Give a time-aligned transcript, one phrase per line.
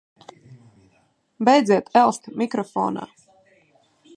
[1.49, 3.07] Beidziet elst mikrofonā!